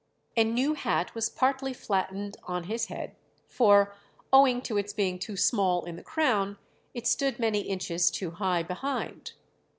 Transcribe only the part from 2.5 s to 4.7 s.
his head, for, owing